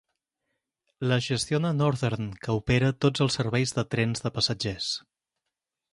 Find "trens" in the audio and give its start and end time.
3.95-4.25